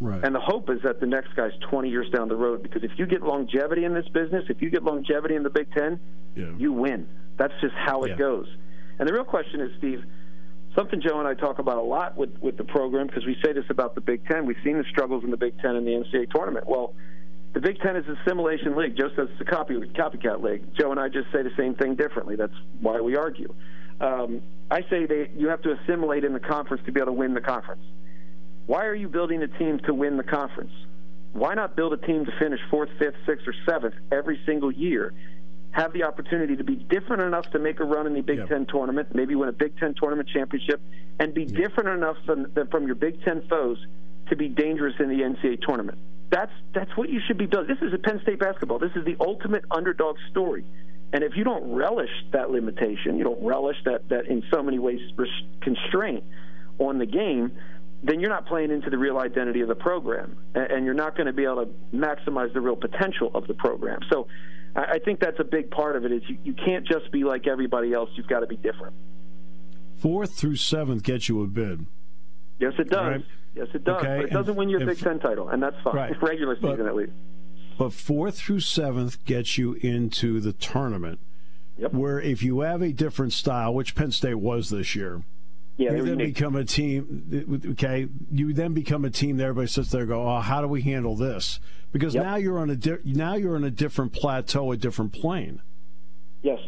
Right. 0.00 0.22
And 0.22 0.34
the 0.34 0.40
hope 0.40 0.68
is 0.68 0.80
that 0.84 1.00
the 1.00 1.06
next 1.06 1.34
guy's 1.34 1.52
20 1.70 1.88
years 1.88 2.10
down 2.10 2.28
the 2.28 2.36
road 2.36 2.62
because 2.62 2.82
if 2.84 2.92
you 2.96 3.06
get 3.06 3.22
longevity 3.22 3.84
in 3.84 3.94
this 3.94 4.06
business, 4.08 4.44
if 4.50 4.60
you 4.60 4.68
get 4.68 4.82
longevity 4.82 5.36
in 5.36 5.42
the 5.42 5.50
Big 5.50 5.72
Ten, 5.72 5.98
yeah. 6.34 6.52
you 6.58 6.72
win. 6.72 7.08
That's 7.38 7.54
just 7.60 7.74
how 7.74 8.02
it 8.02 8.10
yeah. 8.10 8.16
goes. 8.16 8.46
And 8.98 9.08
the 9.08 9.12
real 9.12 9.24
question 9.24 9.60
is, 9.60 9.70
Steve, 9.78 10.04
something 10.76 11.00
Joe 11.00 11.18
and 11.18 11.26
I 11.26 11.34
talk 11.34 11.58
about 11.58 11.78
a 11.78 11.82
lot 11.82 12.16
with, 12.16 12.36
with 12.40 12.56
the 12.58 12.64
program 12.64 13.06
because 13.06 13.24
we 13.24 13.36
say 13.42 13.52
this 13.52 13.64
about 13.70 13.94
the 13.94 14.00
Big 14.00 14.26
Ten. 14.26 14.44
We've 14.44 14.56
seen 14.62 14.76
the 14.76 14.84
struggles 14.90 15.24
in 15.24 15.30
the 15.30 15.36
Big 15.36 15.58
Ten 15.60 15.76
and 15.76 15.86
the 15.86 15.92
NCAA 15.92 16.30
tournament. 16.30 16.66
Well, 16.68 16.94
the 17.54 17.60
Big 17.60 17.80
Ten 17.80 17.96
is 17.96 18.06
a 18.06 18.16
simulation 18.28 18.76
league. 18.76 18.96
Joe 18.98 19.08
says 19.16 19.28
it's 19.32 19.40
a 19.40 19.44
copy 19.44 19.74
copycat 19.76 20.42
league. 20.42 20.74
Joe 20.78 20.90
and 20.90 21.00
I 21.00 21.08
just 21.08 21.32
say 21.32 21.42
the 21.42 21.52
same 21.56 21.74
thing 21.74 21.94
differently. 21.94 22.36
That's 22.36 22.52
why 22.80 23.00
we 23.00 23.16
argue. 23.16 23.54
Um, 23.98 24.42
I 24.70 24.82
say 24.90 25.06
they, 25.06 25.30
you 25.36 25.48
have 25.48 25.62
to 25.62 25.72
assimilate 25.72 26.24
in 26.24 26.32
the 26.32 26.40
conference 26.40 26.82
to 26.86 26.92
be 26.92 27.00
able 27.00 27.12
to 27.12 27.18
win 27.18 27.34
the 27.34 27.40
conference. 27.40 27.82
Why 28.66 28.86
are 28.86 28.94
you 28.94 29.08
building 29.08 29.42
a 29.42 29.48
team 29.48 29.78
to 29.86 29.94
win 29.94 30.16
the 30.16 30.24
conference? 30.24 30.72
Why 31.32 31.54
not 31.54 31.76
build 31.76 31.92
a 31.92 31.98
team 31.98 32.24
to 32.24 32.32
finish 32.38 32.60
fourth, 32.70 32.88
fifth, 32.98 33.14
sixth, 33.26 33.46
or 33.46 33.54
seventh 33.68 33.94
every 34.10 34.40
single 34.44 34.72
year? 34.72 35.12
Have 35.70 35.92
the 35.92 36.04
opportunity 36.04 36.56
to 36.56 36.64
be 36.64 36.76
different 36.76 37.22
enough 37.22 37.50
to 37.50 37.58
make 37.58 37.78
a 37.80 37.84
run 37.84 38.06
in 38.06 38.14
the 38.14 38.22
Big 38.22 38.38
yep. 38.38 38.48
Ten 38.48 38.66
tournament, 38.66 39.14
maybe 39.14 39.34
win 39.34 39.48
a 39.48 39.52
Big 39.52 39.78
Ten 39.78 39.94
tournament 39.94 40.28
championship, 40.32 40.80
and 41.20 41.34
be 41.34 41.42
yep. 41.42 41.54
different 41.54 41.90
enough 41.90 42.16
from, 42.24 42.50
from 42.70 42.86
your 42.86 42.94
Big 42.94 43.22
Ten 43.22 43.46
foes 43.48 43.78
to 44.30 44.36
be 44.36 44.48
dangerous 44.48 44.94
in 44.98 45.08
the 45.08 45.22
NCAA 45.22 45.60
tournament. 45.60 45.98
That's 46.30 46.52
that's 46.74 46.90
what 46.96 47.08
you 47.08 47.20
should 47.24 47.38
be 47.38 47.46
doing. 47.46 47.68
This 47.68 47.78
is 47.82 47.92
a 47.92 47.98
Penn 47.98 48.20
State 48.22 48.40
basketball. 48.40 48.78
This 48.78 48.90
is 48.96 49.04
the 49.04 49.16
ultimate 49.20 49.64
underdog 49.70 50.16
story. 50.30 50.64
And 51.12 51.22
if 51.22 51.36
you 51.36 51.44
don't 51.44 51.74
relish 51.74 52.10
that 52.32 52.50
limitation, 52.50 53.16
you 53.16 53.24
don't 53.24 53.42
relish 53.42 53.76
that, 53.84 54.08
that 54.08 54.26
in 54.26 54.42
so 54.52 54.62
many 54.62 54.78
ways 54.78 55.00
constraint 55.60 56.24
on 56.78 56.98
the 56.98 57.06
game, 57.06 57.52
then 58.02 58.20
you're 58.20 58.30
not 58.30 58.46
playing 58.46 58.70
into 58.70 58.90
the 58.90 58.98
real 58.98 59.18
identity 59.18 59.60
of 59.60 59.68
the 59.68 59.74
program, 59.74 60.36
and 60.54 60.84
you're 60.84 60.94
not 60.94 61.16
going 61.16 61.26
to 61.26 61.32
be 61.32 61.44
able 61.44 61.64
to 61.66 61.72
maximize 61.94 62.52
the 62.52 62.60
real 62.60 62.76
potential 62.76 63.30
of 63.34 63.46
the 63.46 63.54
program. 63.54 64.00
So 64.10 64.28
I 64.74 64.98
think 64.98 65.20
that's 65.20 65.40
a 65.40 65.44
big 65.44 65.70
part 65.70 65.96
of 65.96 66.04
it. 66.04 66.12
Is 66.12 66.22
you, 66.28 66.38
you 66.44 66.54
can't 66.54 66.86
just 66.86 67.10
be 67.10 67.24
like 67.24 67.46
everybody 67.46 67.92
else. 67.92 68.10
You've 68.14 68.28
got 68.28 68.40
to 68.40 68.46
be 68.46 68.56
different. 68.56 68.94
Fourth 69.94 70.34
through 70.34 70.56
seventh 70.56 71.02
gets 71.02 71.28
you 71.28 71.42
a 71.42 71.46
bid. 71.46 71.86
Yes, 72.58 72.74
it 72.78 72.90
does. 72.90 73.12
Right. 73.12 73.24
Yes, 73.54 73.68
it 73.72 73.84
does. 73.84 74.02
Okay. 74.02 74.16
But 74.16 74.24
it 74.26 74.32
doesn't 74.32 74.56
win 74.56 74.68
you 74.68 74.78
a 74.78 74.84
Big 74.84 74.98
Ten 74.98 75.18
title, 75.18 75.48
and 75.48 75.62
that's 75.62 75.76
fine. 75.82 75.96
Right. 75.96 76.22
Regular 76.22 76.56
season, 76.56 76.76
but, 76.76 76.86
at 76.86 76.94
least 76.94 77.12
but 77.78 77.92
fourth 77.92 78.38
through 78.38 78.60
seventh 78.60 79.24
gets 79.24 79.58
you 79.58 79.74
into 79.74 80.40
the 80.40 80.52
tournament. 80.52 81.18
Yep. 81.78 81.92
where 81.92 82.18
if 82.18 82.42
you 82.42 82.60
have 82.60 82.80
a 82.80 82.90
different 82.90 83.34
style, 83.34 83.74
which 83.74 83.94
Penn 83.94 84.10
State 84.10 84.36
was 84.36 84.70
this 84.70 84.96
year, 84.96 85.20
Yeah, 85.76 85.90
you 85.92 85.96
then 85.98 86.18
unique. 86.20 86.34
become 86.34 86.56
a 86.56 86.64
team. 86.64 87.60
Okay, 87.72 88.08
you 88.32 88.54
then 88.54 88.72
become 88.72 89.04
a 89.04 89.10
team. 89.10 89.36
That 89.36 89.44
everybody 89.44 89.66
sits 89.66 89.90
there 89.90 90.00
and 90.00 90.08
go, 90.08 90.26
"Oh, 90.26 90.40
how 90.40 90.62
do 90.62 90.68
we 90.68 90.80
handle 90.80 91.16
this?" 91.16 91.60
Because 91.92 92.14
Yep. 92.14 92.24
now 92.24 92.36
you're 92.36 92.58
on 92.58 92.70
a 92.70 92.76
di- 92.76 92.96
now 93.04 93.34
you're 93.34 93.56
on 93.56 93.64
a 93.64 93.70
different 93.70 94.14
plateau, 94.14 94.72
a 94.72 94.76
different 94.78 95.12
plane. 95.12 95.60
Yes. 96.42 96.60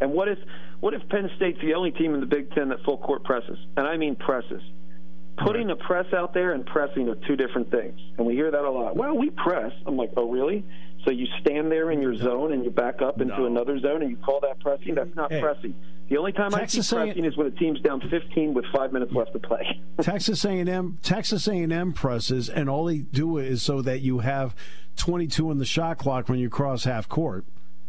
And 0.00 0.12
what 0.12 0.26
if 0.26 0.38
what 0.80 0.92
if 0.92 1.08
Penn 1.08 1.30
State's 1.36 1.60
the 1.60 1.74
only 1.74 1.92
team 1.92 2.12
in 2.14 2.18
the 2.18 2.26
Big 2.26 2.50
Ten 2.52 2.70
that 2.70 2.82
full 2.82 2.98
court 2.98 3.22
presses? 3.22 3.58
And 3.76 3.86
I 3.86 3.96
mean 3.96 4.16
presses. 4.16 4.62
Putting 5.44 5.70
a 5.70 5.76
press 5.76 6.06
out 6.12 6.34
there 6.34 6.52
and 6.52 6.64
pressing 6.66 7.08
are 7.08 7.14
two 7.26 7.36
different 7.36 7.70
things. 7.70 7.98
And 8.18 8.26
we 8.26 8.34
hear 8.34 8.50
that 8.50 8.62
a 8.64 8.70
lot. 8.70 8.96
Well, 8.96 9.16
we 9.16 9.30
press. 9.30 9.72
I'm 9.86 9.96
like, 9.96 10.10
oh, 10.16 10.30
really? 10.30 10.64
So 11.04 11.10
you 11.10 11.26
stand 11.40 11.72
there 11.72 11.90
in 11.90 12.02
your 12.02 12.14
zone 12.16 12.52
and 12.52 12.62
you 12.64 12.70
back 12.70 13.00
up 13.00 13.20
into 13.20 13.38
No. 13.38 13.46
another 13.46 13.78
zone 13.78 14.02
and 14.02 14.10
you 14.10 14.16
call 14.18 14.40
that 14.40 14.60
pressing? 14.60 14.94
That's 14.94 15.14
not 15.16 15.32
Hey. 15.32 15.40
pressing. 15.40 15.74
The 16.10 16.18
only 16.18 16.32
time 16.32 16.50
Texas 16.50 16.92
I 16.92 17.04
A- 17.04 17.06
see 17.06 17.06
pressing 17.12 17.24
is 17.24 17.36
when 17.36 17.46
a 17.46 17.50
team's 17.52 17.80
down 17.80 18.00
15 18.10 18.52
with 18.52 18.66
five 18.74 18.92
minutes 18.92 19.12
left 19.14 19.32
to 19.32 19.38
play. 19.38 19.80
Texas 20.02 20.44
A&M 20.44 20.98
Texas 21.02 21.48
A&M 21.48 21.92
presses, 21.94 22.48
and 22.50 22.68
all 22.68 22.84
they 22.84 22.98
do 22.98 23.38
is 23.38 23.62
so 23.62 23.80
that 23.82 24.00
you 24.00 24.18
have 24.18 24.54
22 24.96 25.50
in 25.50 25.58
the 25.58 25.64
shot 25.64 25.96
clock 25.98 26.28
when 26.28 26.38
you 26.38 26.50
cross 26.50 26.84
half 26.84 27.08
court. 27.08 27.44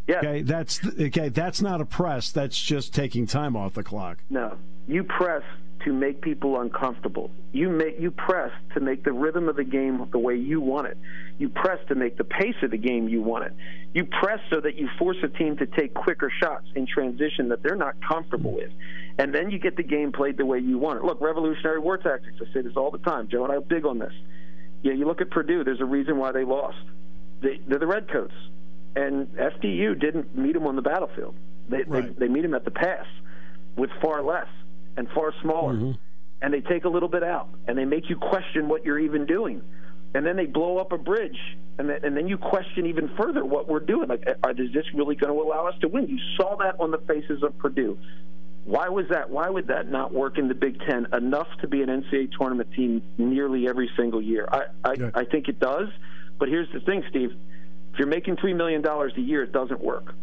yeah. 0.08 0.18
Okay, 0.20 0.42
that's 0.42 0.80
okay. 1.00 1.30
That's 1.30 1.62
not 1.62 1.82
a 1.82 1.86
press. 1.86 2.32
That's 2.32 2.62
just 2.62 2.94
taking 2.94 3.26
time 3.28 3.56
off 3.58 3.74
the 3.74 3.84
clock. 3.84 4.20
No, 4.30 4.56
you 4.88 5.04
press 5.04 5.44
to 5.86 5.94
make 5.94 6.22
people 6.22 6.60
uncomfortable. 6.60 7.32
You 7.52 7.70
make 7.70 8.00
you 8.00 8.12
press 8.12 8.52
to 8.74 8.80
make 8.80 9.04
the 9.04 9.12
rhythm 9.12 9.50
of 9.50 9.56
the 9.56 9.64
game 9.64 10.08
the 10.12 10.20
way 10.20 10.36
you 10.36 10.62
want 10.62 10.88
it. 10.88 10.98
You 11.38 11.50
press 11.50 11.80
to 11.90 11.96
make 11.96 12.18
the 12.18 12.24
pace 12.24 12.56
of 12.62 12.72
the 12.72 12.78
game 12.78 13.10
you 13.10 13.22
want 13.22 13.46
it. 13.46 13.54
You 13.94 14.06
press 14.06 14.40
so 14.50 14.62
that 14.62 14.76
you 14.76 14.90
force 14.98 15.18
a 15.24 15.28
team 15.28 15.58
to 15.58 15.66
take 15.66 15.94
quicker 15.94 16.32
shots 16.40 16.66
in 16.76 16.86
transition 16.88 17.50
that 17.50 17.64
they're 17.64 17.76
not 17.76 17.96
comfortable 18.08 18.52
with. 18.54 18.72
And 19.18 19.34
then 19.34 19.52
you 19.52 19.60
get 19.60 19.76
the 19.76 19.84
game 19.84 20.12
played 20.12 20.38
the 20.38 20.46
way 20.46 20.60
you 20.60 20.78
want 20.78 21.00
it. 21.00 21.04
Look, 21.06 21.20
revolutionary 21.22 21.80
war 21.80 21.98
tactics. 21.98 22.38
I 22.42 22.54
say 22.54 22.62
this 22.62 22.78
all 22.78 22.92
the 22.92 23.00
time. 23.00 23.28
Joe 23.28 23.44
and 23.44 23.52
I 23.52 23.56
are 23.58 23.62
big 23.62 23.86
on 23.86 24.00
this. 24.00 24.14
Yeah, 24.84 24.94
you 24.94 25.06
look 25.06 25.22
at 25.22 25.30
Purdue. 25.30 25.64
There's 25.64 25.82
a 25.82 25.86
reason 25.86 26.18
why 26.18 26.32
they 26.32 26.44
lost. 26.44 26.78
They, 27.42 27.60
they're 27.68 27.80
the 27.80 27.88
Redcoats, 27.88 28.34
and 28.96 29.28
FDU 29.36 30.00
didn't 30.00 30.36
meet 30.38 30.54
them 30.54 30.68
on 30.68 30.76
the 30.76 30.82
battlefield. 30.82 31.36
They, 31.70 31.84
Right. 31.84 32.18
they 32.20 32.28
they 32.28 32.32
meet 32.34 32.42
them 32.42 32.54
at 32.54 32.66
the 32.66 32.72
pass 32.72 33.06
with 33.76 33.90
far 34.02 34.22
less 34.24 34.48
and 34.98 35.08
far 35.16 35.34
smaller, 35.42 35.74
mm-hmm. 35.74 35.92
and 36.42 36.54
they 36.54 36.62
take 36.62 36.86
a 36.86 36.90
little 36.90 37.10
bit 37.10 37.24
out, 37.24 37.50
and 37.68 37.78
they 37.78 37.86
make 37.86 38.10
you 38.10 38.16
question 38.16 38.68
what 38.68 38.86
you're 38.86 39.00
even 39.00 39.26
doing, 39.26 39.62
and 40.14 40.26
then 40.26 40.36
they 40.36 40.46
blow 40.46 40.78
up 40.78 40.92
a 40.92 40.98
bridge, 40.98 41.38
and 41.78 41.90
then, 41.90 42.04
and 42.04 42.18
then 42.18 42.28
you 42.28 42.38
question 42.38 42.86
even 42.86 43.10
further 43.18 43.46
what 43.46 43.68
we're 43.68 43.80
doing. 43.80 44.10
Like, 44.10 44.24
are, 44.44 44.52
is 44.52 44.74
this 44.74 44.86
really 44.94 45.16
going 45.16 45.34
to 45.34 45.42
allow 45.42 45.68
us 45.68 45.76
to 45.82 45.88
win? 45.88 46.08
You 46.08 46.20
saw 46.38 46.56
that 46.58 46.80
on 46.80 46.92
the 46.92 47.00
faces 47.00 47.44
of 47.44 47.58
Purdue. 47.58 47.98
Why 48.66 48.90
was 48.90 49.06
that? 49.10 49.30
Why 49.30 49.50
would 49.50 49.68
that 49.68 49.90
not 49.90 50.14
work 50.14 50.38
in 50.38 50.48
the 50.48 50.54
Big 50.54 50.80
Ten 50.82 51.08
enough 51.14 51.48
to 51.62 51.68
be 51.68 51.82
an 51.82 51.90
NCAA 51.90 52.32
tournament 52.38 52.70
team 52.76 53.02
nearly 53.18 53.68
every 53.68 53.90
single 53.98 54.22
year? 54.22 54.48
I 54.52 54.64
I, 54.84 54.94
Yeah. 54.94 55.10
I 55.16 55.26
think 55.26 55.48
it 55.48 55.60
does, 55.60 55.88
but 56.38 56.48
here's 56.48 56.72
the 56.72 56.80
thing, 56.82 57.04
Steve. 57.10 57.32
If 57.94 58.00
you're 58.00 58.08
making 58.08 58.38
three 58.38 58.54
million 58.54 58.82
dollars 58.82 59.14
a 59.18 59.22
year, 59.22 59.42
it 59.44 59.52
doesn't 59.52 59.82
work 59.82 60.14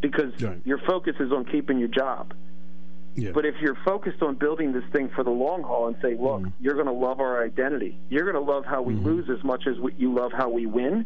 because 0.00 0.32
Right. 0.40 0.60
your 0.64 0.78
focus 0.78 1.16
is 1.18 1.32
on 1.32 1.44
keeping 1.46 1.78
your 1.78 1.88
job. 1.88 2.34
Yeah. 3.14 3.32
But 3.32 3.44
if 3.44 3.56
you're 3.60 3.78
focused 3.84 4.22
on 4.22 4.36
building 4.36 4.72
this 4.72 4.84
thing 4.92 5.10
for 5.14 5.22
the 5.22 5.30
long 5.30 5.62
haul 5.62 5.88
and 5.88 5.96
say, 6.00 6.12
look, 6.12 6.40
mm-hmm. 6.40 6.48
you're 6.60 6.74
going 6.74 6.86
to 6.86 6.92
love 6.92 7.20
our 7.20 7.44
identity, 7.44 7.98
you're 8.08 8.30
going 8.30 8.42
to 8.42 8.52
love 8.52 8.64
how 8.64 8.80
we 8.80 8.94
mm-hmm. 8.94 9.04
lose 9.04 9.30
as 9.30 9.44
much 9.44 9.66
as 9.66 9.78
we, 9.78 9.92
you 9.98 10.14
love 10.14 10.32
how 10.32 10.48
we 10.48 10.66
win. 10.66 11.04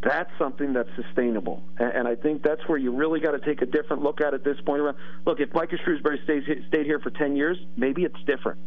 That's 0.00 0.30
something 0.38 0.74
that's 0.74 0.88
sustainable, 0.94 1.60
and, 1.76 1.92
and 1.92 2.08
I 2.08 2.14
think 2.14 2.44
that's 2.44 2.60
where 2.68 2.78
you 2.78 2.92
really 2.92 3.18
got 3.18 3.32
to 3.32 3.40
take 3.40 3.62
a 3.62 3.66
different 3.66 4.00
look 4.00 4.20
at 4.20 4.32
it 4.32 4.34
at 4.34 4.44
this 4.44 4.56
point. 4.64 4.80
Around, 4.80 4.96
look, 5.26 5.40
if 5.40 5.52
Micah 5.52 5.76
Shrewsberry 5.76 6.22
stays 6.22 6.44
stayed 6.68 6.86
here 6.86 7.00
for 7.00 7.10
ten 7.10 7.34
years, 7.34 7.58
maybe 7.76 8.04
it's 8.04 8.14
different, 8.24 8.60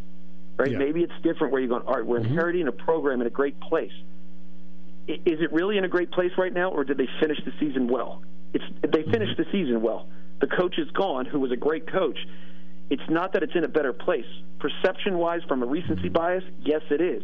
right? 0.58 0.72
Yeah. 0.72 0.78
Maybe 0.78 1.04
it's 1.04 1.14
different 1.24 1.54
where 1.54 1.62
you're 1.62 1.70
going. 1.70 1.84
All 1.84 1.94
right, 1.94 2.06
we're 2.06 2.20
mm-hmm. 2.20 2.34
inheriting 2.34 2.68
a 2.68 2.74
program 2.74 3.22
in 3.22 3.28
a 3.28 3.30
great 3.30 3.58
place. 3.62 3.94
I- 5.08 5.22
Is 5.26 5.40
it 5.40 5.54
really 5.54 5.78
in 5.78 5.86
a 5.86 5.88
great 5.88 6.12
place 6.12 6.32
right 6.38 6.54
now, 6.54 6.70
or 6.70 6.84
did 6.84 6.98
they 6.98 7.08
finish 7.22 7.38
the 7.46 7.54
season 7.62 7.88
well? 7.88 8.24
It's 8.54 8.66
they 8.82 9.04
finished 9.04 9.38
the 9.38 9.46
season 9.54 9.82
well. 9.82 10.10
The 10.42 10.48
coach 10.48 10.78
is 10.78 10.92
gone, 10.92 11.26
who 11.28 11.40
was 11.40 11.52
a 11.52 11.58
great 11.58 11.90
coach. 11.90 12.18
It's 12.92 13.10
not 13.10 13.34
that 13.34 13.42
it's 13.42 13.56
in 13.56 13.64
a 13.64 13.68
better 13.70 13.94
place. 13.94 14.26
Perception 14.60 15.18
wise, 15.18 15.42
from 15.48 15.64
a 15.64 15.66
recency 15.66 16.10
bias, 16.10 16.44
yes, 16.62 16.82
it 16.92 17.02
is. 17.02 17.24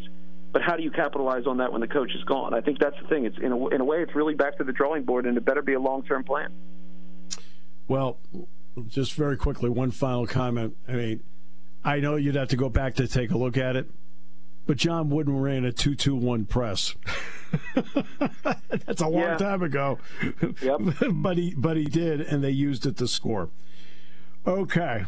But 0.54 0.62
how 0.62 0.76
do 0.78 0.82
you 0.82 0.90
capitalize 0.90 1.46
on 1.46 1.58
that 1.58 1.72
when 1.72 1.82
the 1.82 1.88
coach 1.88 2.12
is 2.16 2.24
gone? 2.24 2.54
I 2.54 2.62
think 2.62 2.80
that's 2.80 2.96
the 3.02 3.08
thing. 3.10 3.26
It's 3.26 3.38
in 3.38 3.52
a, 3.52 3.68
in 3.68 3.82
a 3.82 3.86
way, 3.86 3.98
it's 4.02 4.16
really 4.16 4.34
back 4.34 4.58
to 4.60 4.64
the 4.64 4.72
drawing 4.72 5.04
board, 5.04 5.26
and 5.26 5.38
it 5.38 5.44
better 5.46 5.62
be 5.62 5.74
a 5.74 5.80
long 5.80 6.04
term 6.04 6.24
plan. 6.24 6.52
Well, 7.88 8.18
just 8.88 9.14
very 9.14 9.36
quickly, 9.38 9.70
one 9.70 9.92
final 9.92 10.26
comment. 10.26 10.76
I 10.88 10.94
mean, 10.94 11.24
I 11.84 12.00
know 12.00 12.16
you'd 12.16 12.36
have 12.36 12.48
to 12.50 12.58
go 12.58 12.70
back 12.70 12.96
to 12.96 13.08
take 13.08 13.32
a 13.32 13.38
look 13.38 13.58
at 13.58 13.76
it, 13.76 13.90
but 14.66 14.78
John 14.78 15.10
Wooden 15.10 15.38
ran 15.40 15.66
a 15.66 15.72
two-two-one 15.74 16.46
press. 16.46 16.96
That's 18.86 19.02
a 19.02 19.08
long 19.08 19.22
Yeah. 19.22 19.38
time 19.38 19.64
ago. 19.64 20.00
Yep. 20.62 20.80
but 21.12 21.38
he 21.38 21.54
but 21.56 21.78
he 21.78 21.86
did, 21.86 22.22
and 22.22 22.44
they 22.44 22.52
used 22.52 22.86
it 22.86 22.98
to 22.98 23.08
score. 23.08 23.50
Okay. 24.46 25.04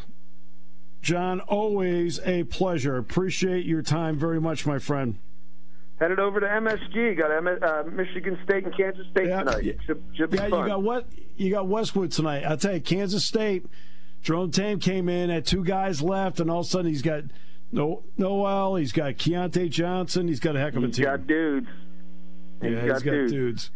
Jon, 1.02 1.40
always 1.42 2.20
a 2.26 2.44
pleasure. 2.44 2.98
Appreciate 2.98 3.66
your 3.66 3.82
time 3.82 4.18
very 4.18 4.42
much, 4.42 4.66
my 4.66 4.80
friend. 4.80 5.18
Headed 6.00 6.20
over 6.20 6.40
to 6.40 6.46
MSG. 6.48 7.18
Got 7.18 7.32
M- 7.32 7.60
uh, 7.62 7.84
Michigan 7.92 8.38
State 8.44 8.66
and 8.66 8.76
Kansas 8.76 9.06
State 9.12 9.28
Yeah. 9.28 9.44
tonight. 9.44 9.78
Should, 9.86 10.04
should 10.16 10.30
be 10.32 10.38
Yeah, 10.38 10.50
fun. 10.50 10.62
you 10.64 10.68
got 10.68 10.84
what? 10.84 11.06
You 11.38 11.50
got 11.52 11.68
Westwood 11.68 12.12
tonight. 12.12 12.44
I'll 12.46 12.58
tell 12.58 12.74
you, 12.74 12.82
Kansas 12.82 13.24
State. 13.26 13.66
Jerome 14.22 14.52
Tang 14.52 14.80
came 14.80 15.08
in, 15.08 15.30
had 15.30 15.46
two 15.46 15.64
guys 15.64 16.02
left, 16.02 16.40
and 16.42 16.52
all 16.52 16.60
of 16.62 16.66
a 16.66 16.70
sudden 16.70 16.90
he's 16.92 17.02
got 17.02 17.24
no 17.72 18.04
Nowell. 18.18 18.76
He's 18.76 18.92
got 18.92 19.14
Keyontae 19.14 19.70
Johnson. 19.70 20.28
He's 20.28 20.42
got 20.42 20.56
a 20.58 20.60
heck 20.60 20.76
of 20.76 20.84
a 20.84 20.88
He's 20.88 20.98
team. 20.98 21.06
got 21.06 21.26
dudes. 21.28 21.68
yeah, 22.62 22.70
he's 22.70 22.80
he's 22.82 22.88
got 22.92 23.04
got 23.04 23.12
dudes. 23.12 23.32
dudes. 23.32 23.72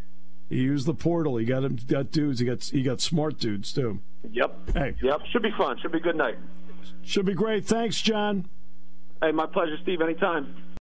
He 0.49 0.57
used 0.57 0.85
the 0.85 0.93
portal. 0.93 1.37
He 1.37 1.45
got 1.45 1.63
him. 1.63 1.77
Got 1.87 2.11
dudes. 2.11 2.39
He 2.39 2.45
got 2.45 2.61
he 2.63 2.83
got 2.83 2.99
smart 2.99 3.39
dudes 3.39 3.71
too. 3.71 3.99
Yep. 4.31 4.71
Hey. 4.73 4.95
Yep. 5.01 5.21
Should 5.31 5.41
be 5.43 5.51
fun. 5.57 5.77
Should 5.81 5.91
be 5.93 5.97
a 5.99 6.01
good 6.01 6.15
night. 6.17 6.37
Should 7.03 7.25
be 7.25 7.33
great. 7.33 7.65
Thanks, 7.65 8.01
Jon. 8.01 8.47
Hey, 9.21 9.31
my 9.31 9.45
pleasure, 9.45 9.77
Steve. 9.81 10.01
Anytime. 10.01 10.62